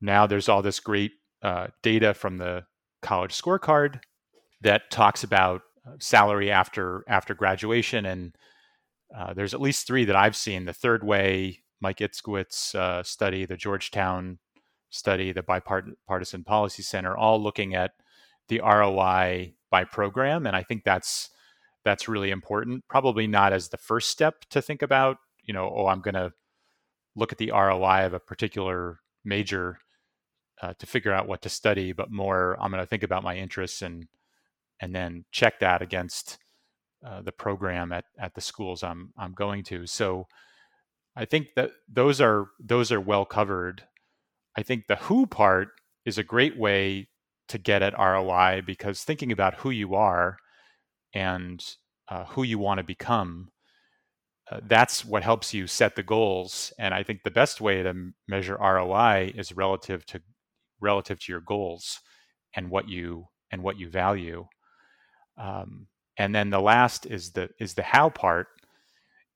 [0.00, 2.64] now there's all this great uh, data from the
[3.02, 4.00] college scorecard
[4.62, 8.34] that talks about uh, salary after after graduation and
[9.14, 13.44] uh, there's at least three that I've seen: the Third Way, Mike Itzkowitz uh, study,
[13.44, 14.38] the Georgetown
[14.90, 17.92] study, the Bipartisan Policy Center, all looking at
[18.48, 21.30] the ROI by program, and I think that's
[21.84, 22.84] that's really important.
[22.88, 26.32] Probably not as the first step to think about, you know, oh, I'm going to
[27.14, 29.78] look at the ROI of a particular major
[30.62, 33.36] uh, to figure out what to study, but more, I'm going to think about my
[33.36, 34.06] interests and
[34.80, 36.38] and then check that against
[37.04, 39.86] uh, the program at at the schools I'm I'm going to.
[39.86, 40.26] So
[41.16, 43.84] I think that those are those are well covered.
[44.56, 45.68] I think the who part
[46.04, 47.08] is a great way
[47.48, 50.38] to get at ROI because thinking about who you are
[51.14, 51.64] and
[52.08, 53.50] uh, who you want to become,
[54.50, 56.72] uh, that's what helps you set the goals.
[56.78, 60.22] And I think the best way to measure ROI is relative to
[60.80, 62.00] relative to your goals
[62.54, 64.46] and what you and what you value.
[65.38, 65.86] Um,
[66.18, 68.48] and then the last is the is the how part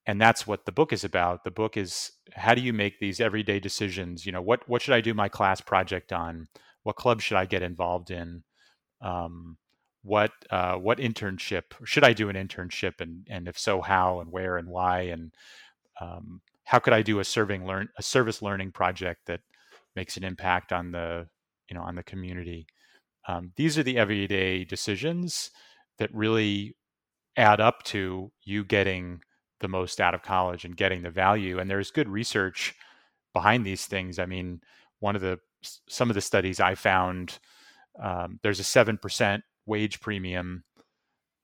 [0.07, 1.45] and that's what the book is about.
[1.45, 4.25] The book is how do you make these everyday decisions?
[4.25, 6.49] You know what what should i do my class project on?
[6.83, 8.43] What club should i get involved in?
[9.03, 9.57] Um,
[10.03, 13.01] what uh, what internship should i do an internship?
[13.01, 15.03] And and if so how and where and why?
[15.03, 15.33] And
[16.01, 19.41] um, how could i do a serving learn a service learning project that
[19.97, 21.27] makes an impact on the
[21.69, 22.67] you know on the community
[23.29, 25.51] um, these are the everyday decisions
[25.99, 26.75] that really
[27.37, 29.21] add up to you getting
[29.61, 31.59] the most out of college and getting the value.
[31.59, 32.75] And there's good research
[33.33, 34.19] behind these things.
[34.19, 34.61] I mean,
[34.99, 35.39] one of the
[35.89, 37.39] some of the studies I found,
[38.03, 40.65] um, there's a seven percent wage premium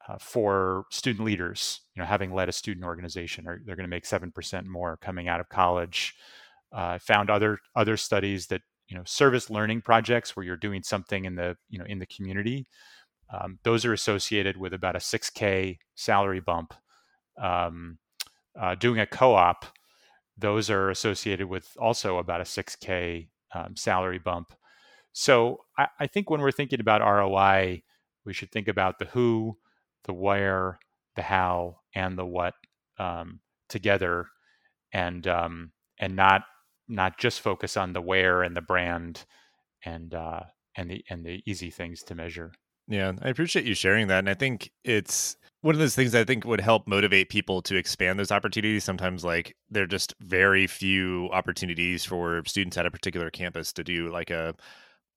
[0.08, 1.82] uh, for student leaders.
[1.94, 4.96] You know, having led a student organization, or they're going to make seven percent more
[4.96, 6.14] coming out of college.
[6.72, 11.24] Uh, found other other studies that you know service learning projects where you're doing something
[11.24, 12.66] in the you know in the community
[13.32, 16.74] um, those are associated with about a 6K salary bump.
[17.40, 17.98] Um,
[18.58, 19.66] uh, doing a co op,
[20.38, 24.52] those are associated with also about a 6K um, salary bump.
[25.12, 27.82] So I, I, think when we're thinking about ROI,
[28.24, 29.58] we should think about the who,
[30.04, 30.78] the where,
[31.16, 32.54] the how, and the what
[32.98, 34.26] um, together,
[34.92, 36.44] and um, and not
[36.88, 39.24] not just focus on the where and the brand
[39.84, 40.40] and uh,
[40.76, 42.52] and the and the easy things to measure.
[42.88, 44.20] Yeah, I appreciate you sharing that.
[44.20, 47.76] And I think it's one of those things I think would help motivate people to
[47.76, 48.84] expand those opportunities.
[48.84, 53.82] Sometimes, like, there are just very few opportunities for students at a particular campus to
[53.82, 54.54] do like a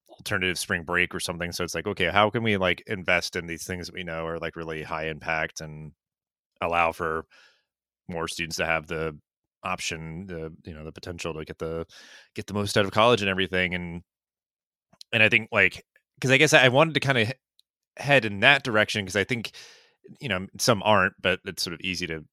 [0.09, 1.51] alternative spring break or something.
[1.51, 4.25] So it's like, okay, how can we like invest in these things that we know
[4.25, 5.91] are like really high impact and
[6.61, 7.25] allow for
[8.07, 9.17] more students to have the
[9.63, 11.85] option, the you know, the potential to get the
[12.35, 13.73] get the most out of college and everything.
[13.73, 14.01] And
[15.11, 15.83] and I think like
[16.15, 17.31] because I guess I wanted to kind of
[17.97, 19.51] head in that direction because I think
[20.19, 22.23] you know some aren't, but it's sort of easy to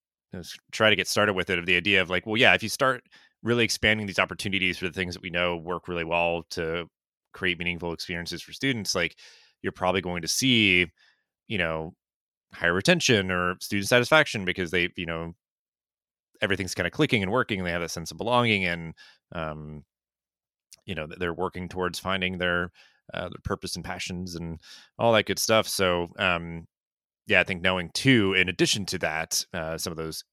[0.72, 1.58] try to get started with it.
[1.58, 3.02] Of the idea of like, well, yeah, if you start
[3.42, 6.86] really expanding these opportunities for the things that we know work really well to
[7.32, 9.16] create meaningful experiences for students, like
[9.62, 10.86] you're probably going to see,
[11.48, 11.94] you know,
[12.52, 15.32] higher retention or student satisfaction because they, you know,
[16.40, 17.58] everything's kind of clicking and working.
[17.58, 18.94] And they have a sense of belonging and,
[19.32, 19.84] um,
[20.84, 22.70] you know, they're working towards finding their
[23.14, 24.58] uh, their purpose and passions and
[24.98, 25.68] all that good stuff.
[25.68, 26.66] So, um,
[27.26, 30.24] yeah, I think knowing too, in addition to that, uh, some of those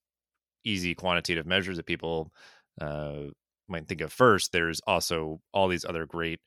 [0.64, 2.32] easy quantitative measures that people
[2.80, 3.24] uh,
[3.68, 6.40] might think of first, there's also all these other great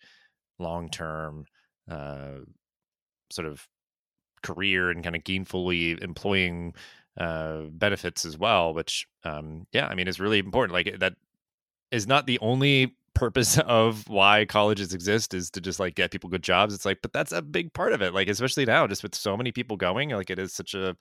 [0.60, 1.46] long term
[1.90, 2.40] uh,
[3.32, 3.66] sort of
[4.44, 6.74] career and kind of gainfully employing
[7.18, 10.74] uh, benefits as well, which, um, yeah, I mean, is really important.
[10.74, 11.16] Like that
[11.92, 16.30] is not the only purpose of why colleges exist is to just like get people
[16.30, 16.74] good jobs.
[16.74, 18.14] It's like, but that's a big part of it.
[18.14, 20.96] Like, especially now, just with so many people going, like it is such a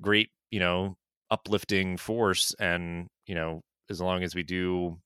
[0.00, 0.96] great, you know,
[1.30, 2.54] uplifting force.
[2.60, 4.98] And, you know, as long as we do,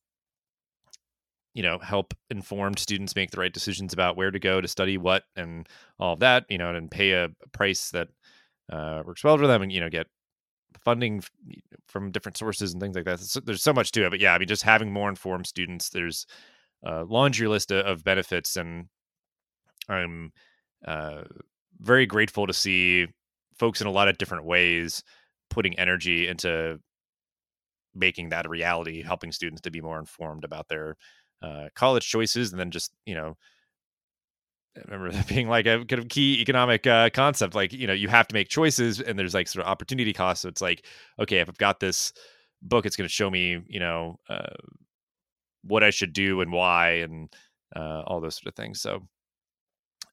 [1.54, 4.98] you know, help informed students make the right decisions about where to go to study
[4.98, 5.68] what and
[6.00, 8.08] all of that, you know, and pay a price that
[8.72, 10.08] uh, works well for them and, you know, get
[10.84, 11.22] funding
[11.86, 13.20] from different sources and things like that.
[13.20, 15.90] So there's so much to it, but yeah, I mean, just having more informed students,
[15.90, 16.26] there's
[16.82, 18.86] a laundry list of benefits, and
[19.88, 20.32] I'm
[20.86, 21.22] uh,
[21.80, 23.06] very grateful to see
[23.58, 25.04] folks in a lot of different ways
[25.50, 26.80] putting energy into
[27.94, 30.96] making that a reality, helping students to be more informed about their
[31.42, 33.36] uh, college choices, and then just you know
[34.76, 37.54] I remember that being like a kind of key economic uh, concept.
[37.54, 40.42] Like, you know, you have to make choices and there's like sort of opportunity cost.
[40.42, 40.84] So it's like,
[41.18, 42.12] okay, if I've got this
[42.62, 44.54] book, it's going to show me, you know, uh,
[45.62, 47.32] what I should do and why and
[47.74, 48.80] uh, all those sort of things.
[48.80, 49.06] So,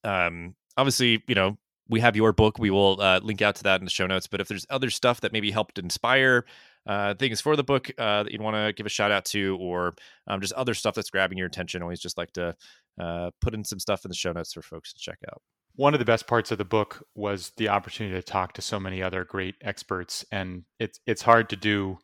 [0.03, 1.57] um, obviously, you know,
[1.89, 2.59] we have your book.
[2.59, 4.27] We will uh, link out to that in the show notes.
[4.27, 6.45] But if there's other stuff that maybe helped inspire
[6.87, 9.57] uh, things for the book uh, that you'd want to give a shout out to,
[9.59, 9.95] or
[10.27, 12.55] um, just other stuff that's grabbing your attention, always just like to
[12.99, 15.41] uh, put in some stuff in the show notes for folks to check out.
[15.75, 18.79] One of the best parts of the book was the opportunity to talk to so
[18.79, 21.99] many other great experts, and it's it's hard to do,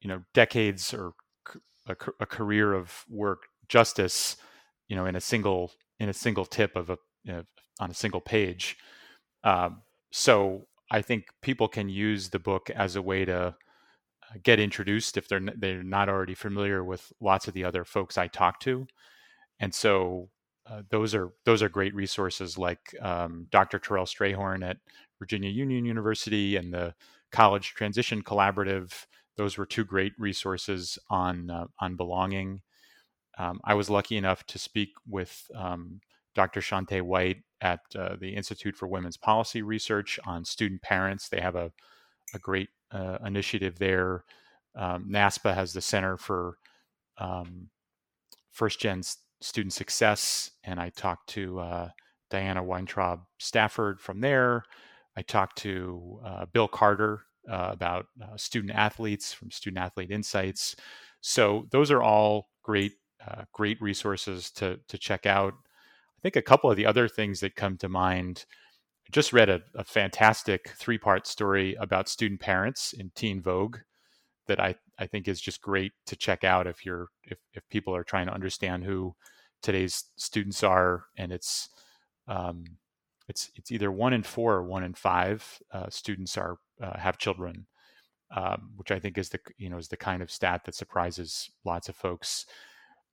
[0.00, 1.12] you know, decades or
[1.86, 4.36] a, a career of work justice,
[4.88, 7.42] you know, in a single in a single tip of a you know,
[7.78, 8.76] on a single page.
[9.44, 13.54] Um, so I think people can use the book as a way to uh,
[14.42, 18.28] get introduced if they're they're not already familiar with lots of the other folks I
[18.28, 18.86] talk to,
[19.60, 20.30] and so
[20.68, 23.78] uh, those are those are great resources like um, Dr.
[23.78, 24.78] Terrell Strayhorn at
[25.18, 26.94] Virginia Union University and the
[27.30, 29.06] College Transition Collaborative.
[29.36, 32.62] Those were two great resources on uh, on belonging.
[33.38, 36.00] Um, I was lucky enough to speak with um,
[36.34, 36.60] Dr.
[36.60, 41.28] Shante White at uh, the Institute for Women's Policy Research on student parents.
[41.28, 41.72] They have a,
[42.34, 44.24] a great uh, initiative there.
[44.76, 46.58] Um, NASPA has the Center for
[47.18, 47.68] um,
[48.50, 49.02] First Gen
[49.40, 51.88] Student Success, and I talked to uh,
[52.30, 54.64] Diana Weintraub Stafford from there.
[55.16, 60.76] I talked to uh, Bill Carter uh, about uh, student athletes from Student Athlete Insights.
[61.20, 62.92] So those are all great,
[63.52, 65.52] great resources to to check out.
[65.52, 68.44] I think a couple of the other things that come to mind.
[69.06, 73.78] I just read a, a fantastic three part story about student parents in Teen Vogue
[74.46, 77.96] that I, I think is just great to check out if you're if, if people
[77.96, 79.14] are trying to understand who
[79.62, 81.70] today's students are and it's
[82.28, 82.64] um,
[83.28, 87.16] it's it's either one in four or one in five uh, students are uh, have
[87.16, 87.66] children,
[88.36, 91.50] um, which I think is the you know is the kind of stat that surprises
[91.64, 92.44] lots of folks.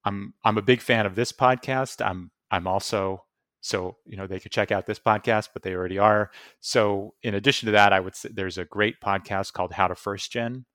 [0.03, 2.05] I'm I'm a big fan of this podcast.
[2.05, 3.23] I'm I'm also
[3.61, 6.31] so you know they could check out this podcast, but they already are.
[6.59, 9.95] So in addition to that, I would say there's a great podcast called How to
[9.95, 10.65] First Gen,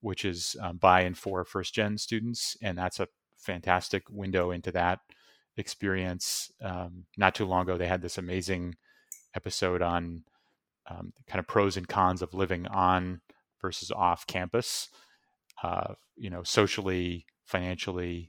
[0.00, 4.72] which is um, by and for first gen students, and that's a fantastic window into
[4.72, 5.00] that
[5.56, 6.50] experience.
[6.62, 8.76] Um, not too long ago, they had this amazing
[9.34, 10.24] episode on
[10.88, 13.20] um, kind of pros and cons of living on
[13.60, 14.88] versus off campus.
[15.62, 18.28] Uh, you know, socially, financially,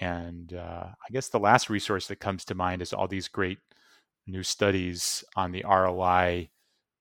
[0.00, 3.58] and uh, I guess the last resource that comes to mind is all these great
[4.26, 6.48] new studies on the ROI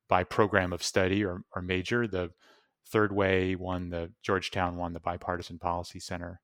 [0.09, 2.07] by program of study or, or major.
[2.07, 2.31] The
[2.91, 6.41] Third Way one, the Georgetown one, the Bipartisan Policy Center.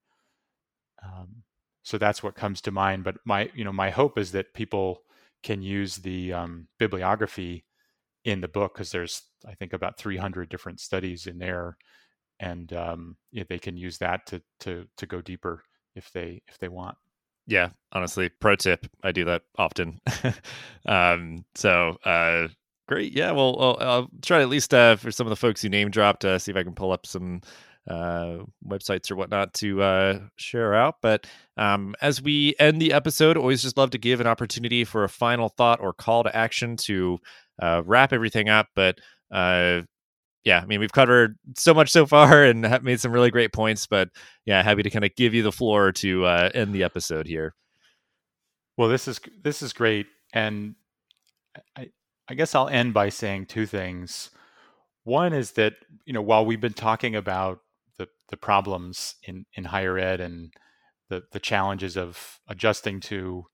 [1.03, 1.43] Um,
[1.83, 3.03] so that's what comes to mind.
[3.03, 5.03] But my, you know, my hope is that people
[5.43, 7.65] can use the um, bibliography
[8.23, 11.77] in the book because there's, I think, about 300 different studies in there,
[12.39, 15.63] and um, yeah, they can use that to to to go deeper
[15.95, 16.97] if they if they want.
[17.47, 20.01] Yeah, honestly, pro tip, I do that often.
[20.87, 22.47] um, so uh,
[22.87, 23.13] great.
[23.13, 25.89] Yeah, well, I'll, I'll try at least uh, for some of the folks you name
[25.89, 27.41] dropped, uh, see if I can pull up some
[27.89, 30.95] uh, websites or whatnot to uh, share out.
[31.01, 31.27] But
[31.57, 35.09] um, as we end the episode, always just love to give an opportunity for a
[35.09, 37.19] final thought or call to action to
[37.61, 38.67] uh, wrap everything up.
[38.75, 38.99] But
[39.31, 39.81] uh,
[40.43, 43.53] yeah, I mean, we've covered so much so far and have made some really great
[43.53, 43.87] points.
[43.87, 44.09] But
[44.45, 47.53] yeah, happy to kind of give you the floor to uh, end the episode here.
[48.77, 50.75] Well, this is this is great, and
[51.77, 51.89] I
[52.27, 54.29] I guess I'll end by saying two things.
[55.03, 55.73] One is that
[56.05, 57.59] you know while we've been talking about
[57.97, 60.53] the the problems in in higher ed and
[61.09, 63.45] the the challenges of adjusting to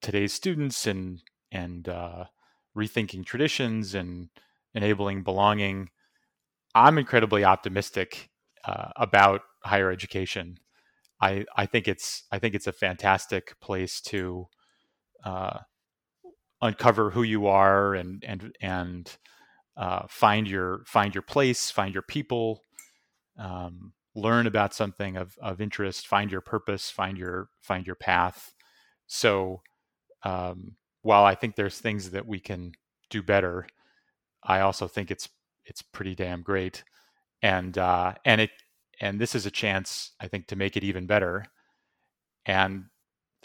[0.00, 1.20] today's students and
[1.50, 2.24] and uh,
[2.76, 4.28] rethinking traditions and
[4.74, 5.90] enabling belonging
[6.74, 8.30] I'm incredibly optimistic
[8.64, 10.58] uh, about higher education.
[11.20, 14.46] I I think it's I think it's a fantastic place to
[15.24, 15.60] uh,
[16.60, 19.16] uncover who you are and and and
[19.76, 22.62] uh, find your find your place, find your people,
[23.38, 28.52] um, learn about something of of interest, find your purpose, find your find your path.
[29.06, 29.62] So
[30.24, 32.72] um, while I think there's things that we can
[33.10, 33.66] do better,
[34.42, 35.28] I also think it's
[35.64, 36.82] it's pretty damn great,
[37.42, 38.50] and uh, and it
[39.00, 41.46] and this is a chance I think to make it even better.
[42.46, 42.86] And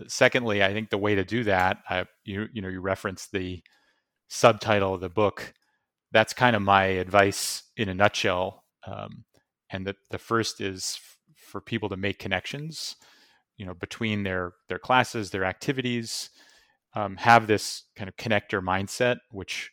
[0.07, 3.61] secondly, I think the way to do that, I, you you know, you reference the
[4.27, 5.53] subtitle of the book.
[6.11, 8.63] That's kind of my advice in a nutshell.
[8.87, 9.25] Um,
[9.69, 12.95] and the the first is f- for people to make connections,
[13.57, 16.29] you know, between their their classes, their activities.
[16.95, 19.71] Um, have this kind of connector mindset, which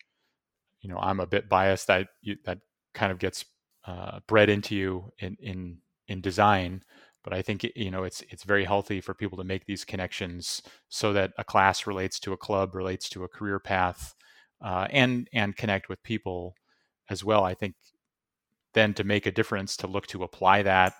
[0.81, 1.91] you know I'm a bit biased.
[1.91, 2.59] I you, that
[2.95, 3.45] kind of gets
[3.87, 6.83] uh, bred into you in in in design,
[7.23, 10.63] but I think you know it's it's very healthy for people to make these connections
[10.89, 14.15] so that a class relates to a club, relates to a career path,
[14.65, 16.55] uh, and and connect with people
[17.09, 17.45] as well.
[17.45, 17.75] I think
[18.75, 20.95] then to make a difference, to look to apply that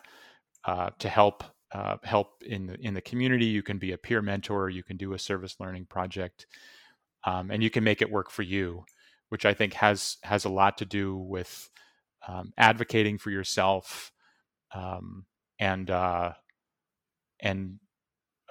[0.65, 3.47] uh, to help uh, help in the in the community.
[3.47, 4.71] You can be a peer mentor.
[4.71, 6.47] You can do a service learning project,
[7.25, 8.85] um, and you can make it work for you
[9.31, 11.71] which I think has has a lot to do with
[12.29, 14.13] um, advocating for yourself
[14.75, 15.25] um,
[15.61, 16.33] and uh,
[17.39, 17.79] and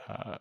[0.08, 0.38] uh,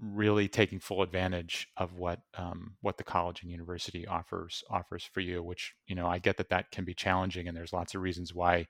[0.00, 5.20] really taking full advantage of what um, what the college and university offers offers for
[5.20, 5.42] you.
[5.42, 8.34] Which you know I get that that can be challenging, and there's lots of reasons
[8.34, 8.66] why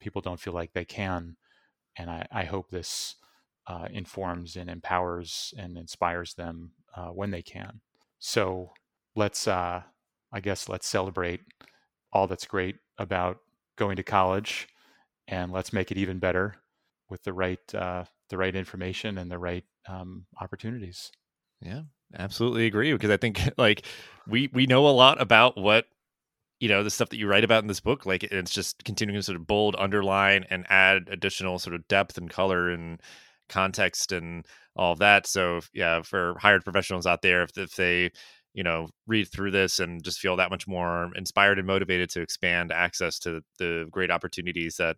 [0.00, 1.36] people don't feel like they can.
[1.96, 3.16] And I, I hope this
[3.66, 7.80] uh, informs and empowers and inspires them uh, when they can.
[8.18, 8.72] So
[9.14, 9.82] let's uh,
[10.32, 11.40] I guess let's celebrate
[12.12, 13.38] all that's great about
[13.76, 14.68] going to college,
[15.28, 16.56] and let's make it even better
[17.12, 21.12] with the right uh, the right information and the right um, opportunities.
[21.60, 21.82] Yeah,
[22.18, 23.84] absolutely agree because I think like
[24.26, 25.84] we we know a lot about what
[26.58, 29.18] you know the stuff that you write about in this book like it's just continuing
[29.18, 33.00] to sort of bold underline and add additional sort of depth and color and
[33.48, 34.46] context and
[34.76, 38.12] all of that so yeah for higher ed professionals out there if, if they
[38.54, 42.22] you know read through this and just feel that much more inspired and motivated to
[42.22, 44.96] expand access to the great opportunities that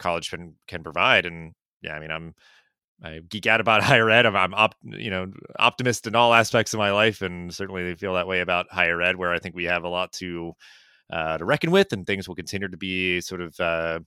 [0.00, 2.34] college can can provide and yeah i mean i'm
[3.02, 6.74] i geek out about higher ed i'm, I'm op, you know optimist in all aspects
[6.74, 9.64] of my life and certainly feel that way about higher ed where i think we
[9.64, 10.52] have a lot to
[11.12, 13.98] uh, to reckon with and things will continue to be sort of uh,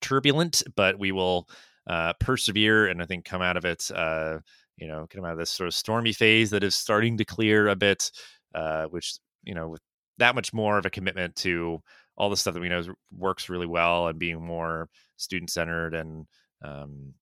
[0.00, 1.48] turbulent but we will
[1.86, 4.38] uh, persevere and i think come out of it uh,
[4.76, 7.68] you know, come out of this sort of stormy phase that is starting to clear
[7.68, 8.10] a bit,
[8.54, 9.80] uh, which, you know, with
[10.18, 11.80] that much more of a commitment to
[12.16, 12.82] all the stuff that we know
[13.16, 15.94] works really well and being more student centered.
[15.94, 16.26] And
[16.64, 17.14] um,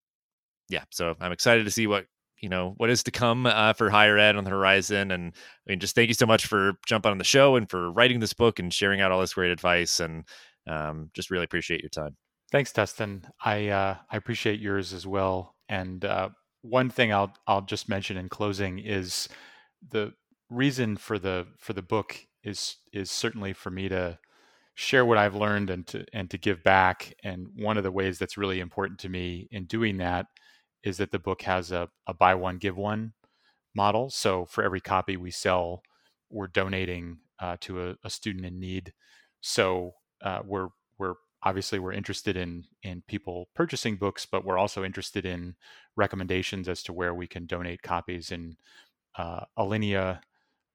[0.68, 2.06] yeah, so I'm excited to see what,
[2.40, 5.10] you know, what is to come uh, for higher ed on the horizon.
[5.10, 7.90] And I mean, just thank you so much for jumping on the show and for
[7.90, 10.00] writing this book and sharing out all this great advice.
[10.00, 10.24] And
[10.66, 12.16] um, just really appreciate your time.
[12.50, 13.24] Thanks, Dustin.
[13.42, 15.54] I uh, I appreciate yours as well.
[15.68, 16.28] And uh,
[16.60, 19.28] one thing I'll I'll just mention in closing is
[19.90, 20.12] the
[20.50, 24.18] reason for the for the book is is certainly for me to
[24.82, 27.14] share what I've learned and to and to give back.
[27.22, 30.26] And one of the ways that's really important to me in doing that
[30.82, 33.12] is that the book has a, a buy one give one
[33.74, 34.10] model.
[34.10, 35.82] So for every copy we sell,
[36.30, 38.92] we're donating uh, to a, a, student in need.
[39.40, 40.68] So uh, we're
[40.98, 41.14] we're
[41.44, 45.54] obviously we're interested in in people purchasing books, but we're also interested in
[45.94, 48.32] recommendations as to where we can donate copies.
[48.32, 48.56] And
[49.16, 50.20] uh, Alinea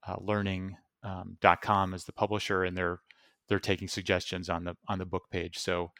[0.07, 3.01] uh, Learning.com um, is the publisher, and they're
[3.47, 5.57] they're taking suggestions on the on the book page.
[5.57, 5.91] So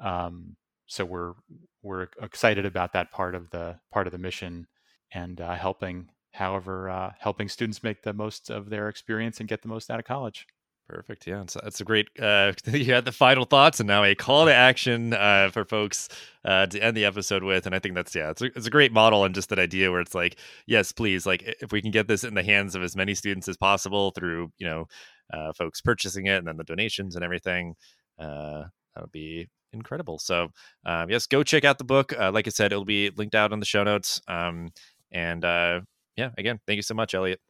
[0.00, 1.34] um, so we're
[1.82, 4.66] we're excited about that part of the part of the mission
[5.12, 9.62] and uh, helping however uh, helping students make the most of their experience and get
[9.62, 10.46] the most out of college
[10.88, 11.26] Perfect.
[11.26, 12.08] Yeah, it's, it's a great.
[12.18, 16.08] Uh, you had the final thoughts, and now a call to action uh, for folks
[16.46, 17.66] uh, to end the episode with.
[17.66, 19.90] And I think that's yeah, it's a, it's a great model and just that idea
[19.90, 22.82] where it's like, yes, please, like if we can get this in the hands of
[22.82, 24.88] as many students as possible through you know
[25.32, 27.74] uh, folks purchasing it and then the donations and everything,
[28.18, 28.64] uh,
[28.94, 30.18] that would be incredible.
[30.18, 30.48] So
[30.84, 32.18] um, yes, go check out the book.
[32.18, 34.20] Uh, like I said, it'll be linked out in the show notes.
[34.26, 34.70] Um,
[35.12, 35.80] and uh,
[36.16, 37.40] yeah, again, thank you so much, Elliot.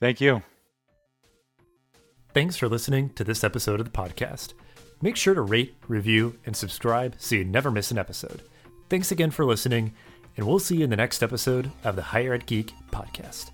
[0.00, 0.42] Thank you.
[2.34, 4.54] Thanks for listening to this episode of the podcast.
[5.02, 8.42] Make sure to rate, review, and subscribe so you never miss an episode.
[8.88, 9.92] Thanks again for listening,
[10.36, 13.51] and we'll see you in the next episode of the Higher Ed Geek podcast.